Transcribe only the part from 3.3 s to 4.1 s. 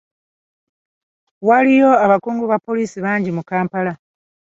mu Kampala.